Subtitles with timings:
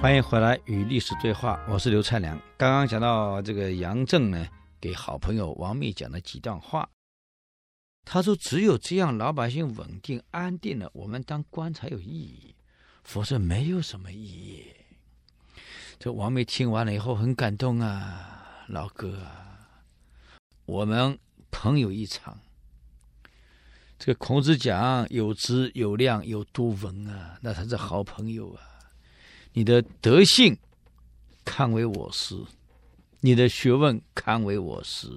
[0.00, 2.34] 欢迎回来与历史对话，我是刘灿良。
[2.56, 4.48] 刚刚讲到这个杨震呢，
[4.80, 6.88] 给好朋友王密讲了几段话。
[8.06, 12.54] 他说：“只有这样，老百姓稳定安定了，我们当官才有意义，
[13.04, 14.64] 否则没有什么意义。”
[16.00, 19.84] 这王密听完了以后很感动啊，老哥啊，
[20.64, 21.18] 我们
[21.50, 22.40] 朋友一场。
[23.98, 28.62] 这个孔子讲有知有量有多文啊，那才是好朋友啊。
[29.52, 30.56] 你的德性
[31.44, 32.36] 堪为我师，
[33.20, 35.08] 你的学问堪为我师。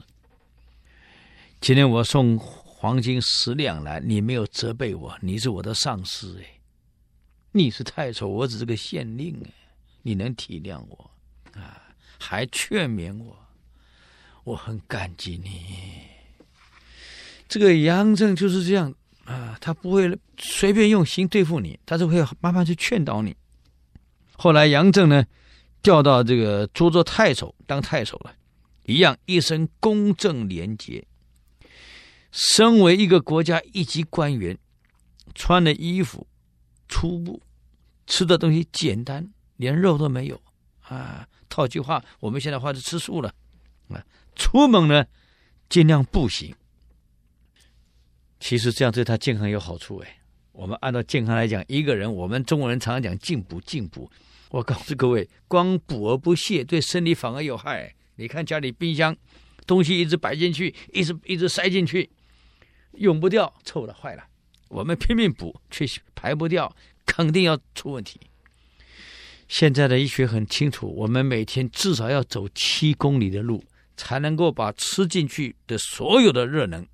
[1.62, 6.60] 今天我送黄金十两来，你没有责备我，你是我的上司哎，
[7.52, 9.52] 你是太守，我只是个县令哎，
[10.02, 11.12] 你能体谅我
[11.54, 11.80] 啊？
[12.20, 13.38] 还劝勉我，
[14.44, 16.06] 我很感激你。
[17.48, 18.94] 这个杨震就是这样
[19.26, 23.36] 啊，他不会随便用刑对付你，他是会慢慢去劝导你。
[24.36, 25.26] 后来杨震呢，
[25.82, 28.36] 调到这个涿州太守当太守了，
[28.84, 31.06] 一样一生公正廉洁。
[32.32, 34.58] 身为一个国家一级官员，
[35.36, 36.28] 穿的衣服
[36.90, 37.42] 粗布，
[38.08, 40.42] 吃的东西简单，连肉都没有
[40.82, 41.28] 啊。
[41.48, 43.34] 套句话，我们现在话是吃素了
[43.90, 44.04] 啊。
[44.36, 45.06] 出门呢，
[45.70, 46.56] 尽量步行。
[48.40, 50.23] 其实这样对他健康有好处哎。
[50.54, 54.10] 我们按照健康来讲，一个人，我们中国人常常讲进补进补。
[54.50, 57.94] 我告诉各位，光补而不泻，对身体反而有害。
[58.16, 59.16] 你看家里冰箱，
[59.66, 62.10] 东西一直摆进去，一直一直塞进去，
[62.94, 64.24] 用不掉，臭了坏了。
[64.70, 68.20] 我们拼命补，却排不掉，肯定要出问题。
[69.48, 73.64] 现在的医学很清楚，我们每天至少要走七公里的路，
[73.98, 76.88] 才能够把吃进去的所有的热能，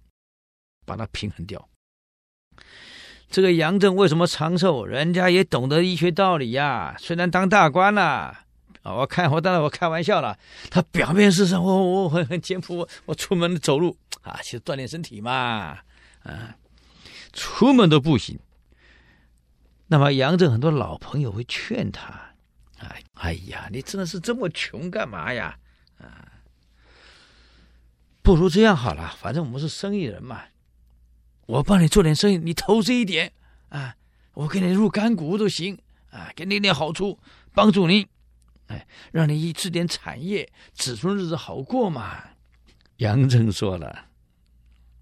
[0.86, 1.69] 把它平衡掉。
[3.30, 4.86] 这个杨震为什么长寿？
[4.86, 6.96] 人家也懂得医学道理呀。
[6.98, 8.02] 虽然当大官了，
[8.82, 10.38] 啊，我看我当然我开玩笑了。
[10.72, 15.78] 他表面是说我我很很简朴，我出门走路啊，其实锻炼身体嘛，
[16.24, 16.56] 啊，
[17.32, 18.40] 出门都步行。
[19.88, 22.32] 那么杨震很多老朋友会劝他，
[22.80, 25.56] 哎哎呀，你真的是这么穷干嘛呀？
[26.00, 26.42] 啊，
[28.24, 30.42] 不如这样好了，反正我们是生意人嘛。
[31.50, 33.34] 我帮你做点生意，你投资一点
[33.70, 33.96] 啊，
[34.36, 35.80] 我给你入干股都行
[36.12, 37.18] 啊，给你点好处，
[37.56, 38.06] 帮助你，
[38.68, 42.24] 哎，让你一置点产业，子孙日子好过嘛。
[42.98, 44.06] 杨震说了：“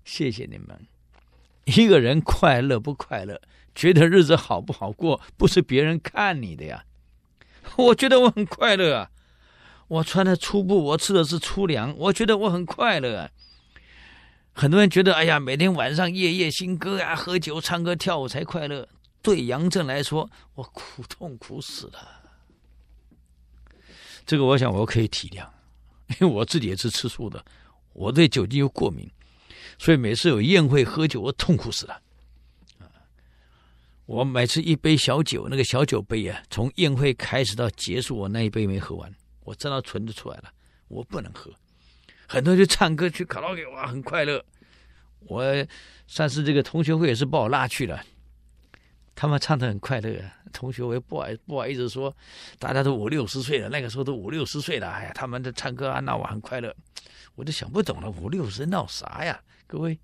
[0.05, 0.87] 谢谢你们。
[1.65, 3.41] 一个人快乐不快乐，
[3.75, 6.85] 觉得日子好不好过，不是别人看你的呀。
[7.75, 9.11] 我觉得我很快乐啊，
[9.89, 13.31] 我穿的粗布，我吃的是粗粮，我觉得我很快乐啊。”
[14.59, 18.89] 很多人觉得，哎呀，每天晚上夜夜笙歌啊，喝酒、唱歌、跳舞才快乐。
[19.21, 22.09] 对杨震来说，我苦痛苦死了。
[24.25, 25.47] 这个，我想我可以体谅，
[26.19, 27.45] 因为我自己也是吃素的，
[27.93, 29.07] 我对酒精又过敏，
[29.77, 32.01] 所以每次有宴会喝酒，我痛苦死了。
[34.07, 39.13] 我每次一杯小酒，那个小酒杯啊，从宴会开始到结束，我那一杯没喝完，
[39.43, 40.51] 我真的存着出来了，
[40.87, 41.53] 我不能喝。
[42.27, 44.43] 很多人去唱歌去卡拉 OK，哇，很快乐。
[45.21, 45.43] 我
[46.05, 48.03] 上次这个同学会也是把我拉去了，
[49.15, 50.21] 他们唱的很快乐。
[50.53, 52.15] 同学我也不好不好意思说，
[52.59, 56.73] 大家都五六十岁了，那个时候都五六十岁了，哎呀，他们在唱歌啊闹我很快乐。
[57.35, 59.39] 我都想不懂了，五六十闹啥呀？
[59.67, 59.99] 各位，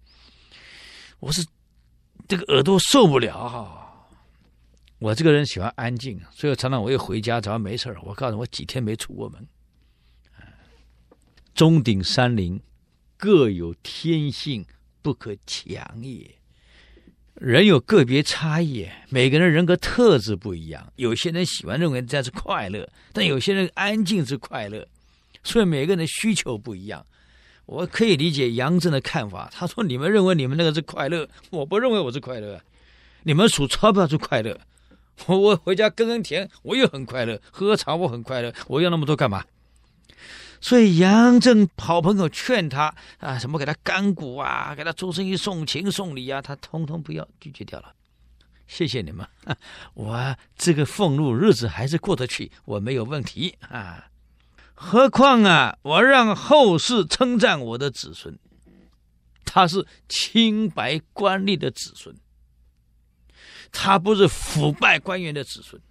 [1.19, 1.45] 我是
[2.27, 4.07] 这个耳朵受不了哈。
[4.99, 9.47] 我这个人喜欢安静，所以常常我一回家，只要没事我告诉，我几天没出过门。
[11.55, 12.59] 钟鼎山林，
[13.15, 14.65] 各有天性，
[15.01, 16.31] 不可强也。
[17.35, 20.91] 人有个别差异，每个人人格特质不一样。
[20.95, 24.87] 有些人喜欢认为这是快乐，但有些人安静是快乐。
[25.43, 27.05] 所以每个人的需求不一样。
[27.65, 29.49] 我可以理解杨震的看法。
[29.53, 32.59] 他说：“你们认为你们那个是快乐，我不认为我是快乐。
[33.23, 34.59] 你们数钞票是快乐，
[35.27, 37.39] 我我回家耕耕田，我也很快乐。
[37.51, 39.45] 喝喝茶我很快乐，我要那么多干嘛？”
[40.63, 47.93] 所以杨震好朋友劝他啊，什么给他干股啊，给他做生意送情送礼啊，他通通不要，拒绝掉了。
[48.65, 49.27] 谢谢你们，
[49.93, 54.07] 我这个俸禄日子还是过得去，我没有问题啊。
[54.73, 58.39] 何况啊，我让后世称赞我的子孙，
[59.43, 62.15] 他是清白官吏的子孙，
[63.69, 65.81] 他不是腐败官员的子孙，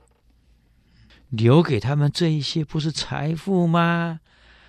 [1.28, 4.20] 留给他们这一些不是财富吗？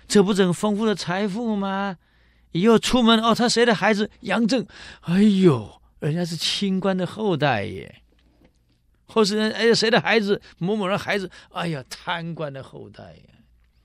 [0.06, 1.98] 这不是很丰富的财富吗？
[2.52, 4.08] 以后出门哦，他谁的孩子？
[4.20, 4.64] 杨震，
[5.00, 8.02] 哎呦，人家是清官的后代耶！
[9.06, 13.34] 或是哎谁的孩子，某某人孩子，哎呀，贪官的后代呀！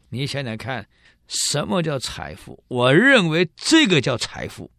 [0.09, 0.87] 你想想看，
[1.27, 2.63] 什么叫财富？
[2.67, 4.69] 我认为这个叫财富。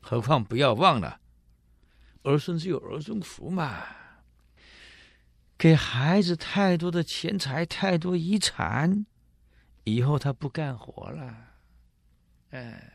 [0.00, 1.20] 何况不要忘了，
[2.24, 3.84] 儿孙自有儿孙福嘛。
[5.56, 9.06] 给孩子太多的钱财，太多遗产，
[9.84, 11.34] 以后他不干活了。
[12.50, 12.92] 哎，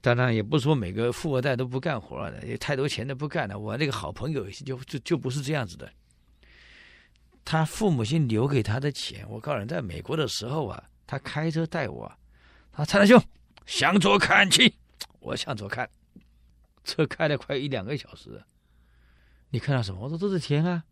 [0.00, 3.58] 当然也不是说每个富二代都不干活了，有太多钱的不干了。
[3.58, 5.90] 我那个好朋友就就就不是这样子的。
[7.44, 12.12] 他父母亲留给他的钱，我告诉你，在美国的时候啊，他开车带我，
[12.72, 13.22] 他蔡大兄
[13.64, 14.74] 向左看齐，
[15.20, 15.88] 我向左看，
[16.84, 18.44] 车开了快一两个小时，
[19.50, 20.00] 你看到什么？
[20.02, 20.84] 我说都是田啊。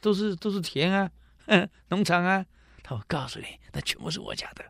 [0.00, 1.10] 都是都是田啊，
[1.90, 2.46] 农场啊。
[2.82, 4.64] 他会：“告诉你，那全部是我家的。”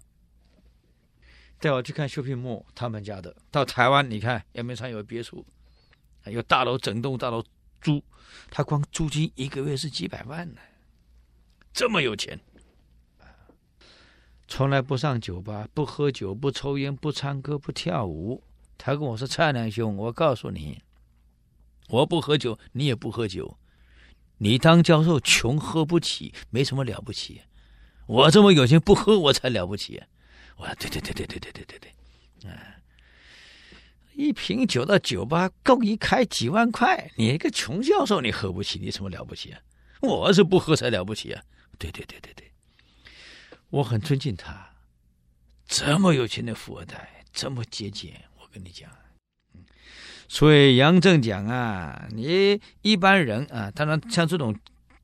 [1.59, 3.37] 带我去看 shopping mall，他们家的。
[3.51, 5.45] 到台湾，你看阳明山有别墅，
[6.25, 7.45] 有大楼，整栋大楼
[7.81, 8.03] 租，
[8.51, 10.61] 他光租金一个月是几百万呢，
[11.73, 12.41] 这么有钱。
[14.49, 18.43] 从来不上酒吧，不喝酒，不抽烟，不唱歌，不跳舞。
[18.77, 20.83] 他跟我说：“蔡良兄，我告诉你，
[21.89, 23.59] 我不喝酒，你也不喝酒。”
[24.43, 27.43] 你当教授穷喝不起，没什么了不起。
[28.11, 30.03] 我这么有钱不喝我才了不起。
[30.57, 31.79] 我说对对对对对对对对
[32.41, 32.59] 对，啊，
[34.15, 39.61] 一瓶酒到酒吧够一开几万块，你一个穷教授你喝不起，你什么了不起啊？
[40.01, 41.41] 我是不喝才了不起啊！
[41.79, 42.51] 对对对对对，
[43.71, 44.71] 我很尊敬他，
[45.69, 48.91] 这么有钱的富二代，这么节俭，我跟你讲。
[50.27, 54.59] 所以杨正讲啊，你一般人啊，当然像这种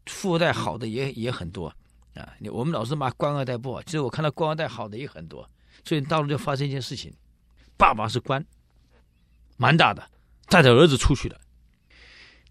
[0.07, 1.73] 富二代好的也也很多
[2.19, 2.35] 啊。
[2.39, 5.49] 你我们老是骂官二代不好，其实我看到官二代好的也很多。
[5.85, 7.15] 所以大陆就发生一件事情，
[7.77, 8.45] 爸爸是官，
[9.57, 10.11] 蛮大的，
[10.47, 11.41] 带着儿子出去了。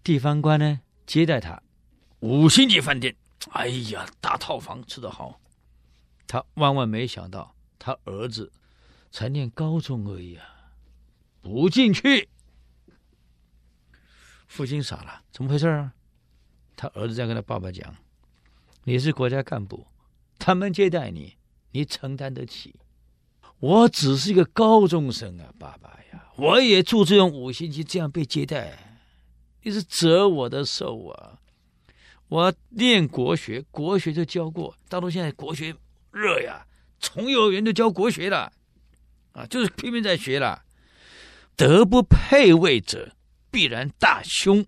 [0.02, 1.62] 地方官呢接待他，
[2.20, 3.16] 五星级饭店，
[3.50, 5.40] 哎呀，大套房吃得好。
[6.26, 8.52] 他万万没想到，他儿子
[9.10, 10.46] 才念高中而已啊，
[11.42, 12.28] 不进去。
[14.46, 15.92] 父亲傻了，怎么回事啊？
[16.76, 17.94] 他儿子在跟他爸爸讲
[18.88, 19.84] ：“你是国家干部，
[20.38, 21.34] 他们接待你，
[21.72, 22.76] 你承担得起。
[23.58, 29.02] 我只是一个高中生啊，爸爸呀，我也住这种五星级，这样被接待，
[29.64, 31.40] 你是折我的寿啊！
[32.28, 35.74] 我念国学，国学就教过，大陆现在国学
[36.12, 36.64] 热呀，
[37.00, 38.52] 从幼儿园就教国学了，
[39.32, 40.62] 啊，就是拼命在学了。
[41.56, 43.12] 德不配位者。”
[43.48, 44.66] 必然大凶，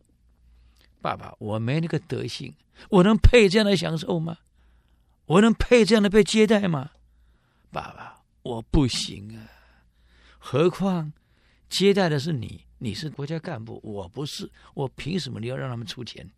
[1.01, 2.55] 爸爸，我没那个德行，
[2.91, 4.39] 我能配这样的享受吗？
[5.27, 6.91] 我能配这样的被接待吗？
[7.71, 9.47] 爸爸，我不行啊！
[10.39, 11.13] 何况
[11.69, 16.31] 接待的是你，你是国家干部，我不是，我凭什么你要让他们出钱？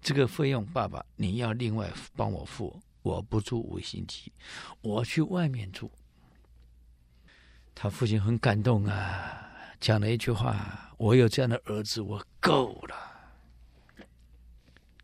[0.00, 4.32] 这个费用，爸爸你要另外帮我付，我不住五星级，
[4.80, 5.90] 我去外面住。
[7.74, 9.46] 他父亲很感动啊。
[9.80, 12.94] 讲了一句话：“我有这样的儿子，我够了。”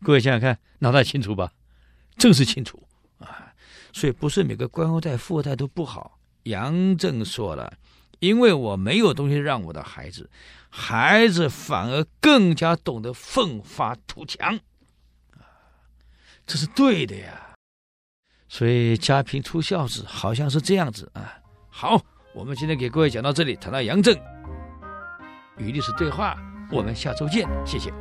[0.03, 1.51] 各位想想看，脑袋清楚吧？
[2.17, 2.81] 正是清楚
[3.19, 3.53] 啊！
[3.93, 6.19] 所以不是每个官二代、富二代都不好。
[6.43, 7.73] 杨正说了
[8.19, 10.29] ：“因为我没有东西让我的孩子，
[10.69, 14.55] 孩子反而更加懂得奋发图强
[15.33, 15.45] 啊，
[16.45, 17.55] 这是对的呀。”
[18.49, 21.37] 所以家贫出孝子，好像是这样子啊。
[21.69, 22.01] 好，
[22.33, 24.17] 我们今天给各位讲到这里，谈到杨正。
[25.57, 26.37] 与历史对话，
[26.71, 27.91] 我们下周见，谢谢。